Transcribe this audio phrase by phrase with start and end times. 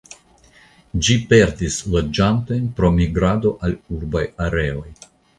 [1.07, 4.87] Ĝi perdis loĝantojn pro migrado al urbaj areoj.